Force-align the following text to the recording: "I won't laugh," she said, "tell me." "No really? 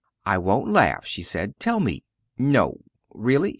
"I 0.25 0.39
won't 0.39 0.71
laugh," 0.73 1.05
she 1.05 1.21
said, 1.21 1.59
"tell 1.59 1.79
me." 1.79 2.03
"No 2.39 2.79
really? 3.13 3.49